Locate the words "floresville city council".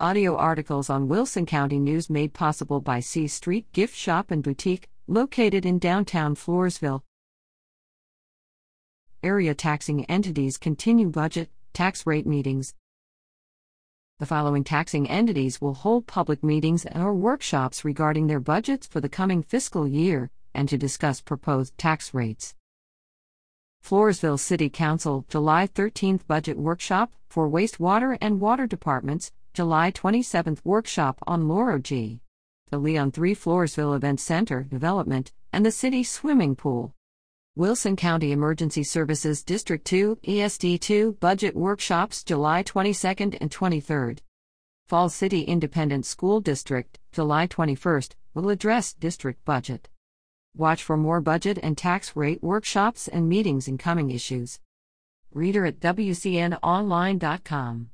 23.80-25.24